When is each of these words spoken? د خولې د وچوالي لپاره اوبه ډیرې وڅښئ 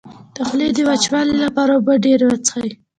د 0.35 0.37
خولې 0.47 0.67
د 0.75 0.79
وچوالي 0.89 1.35
لپاره 1.45 1.71
اوبه 1.75 1.93
ډیرې 2.05 2.25
وڅښئ 2.27 2.67